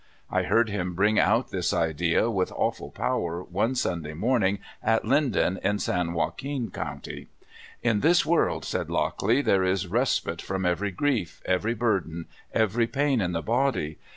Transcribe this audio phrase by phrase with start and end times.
[0.31, 5.59] I heard him bring out this idea with awful power one Sunday morning at Linden,
[5.63, 7.27] in San Joaquin County.
[7.55, 12.87] '* In this w^orld," said Lockley," there is respite from every grief, every burden, every
[12.87, 13.99] pain in the body.